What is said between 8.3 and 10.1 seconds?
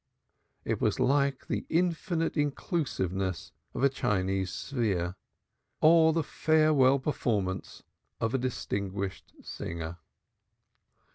a distinguished singer.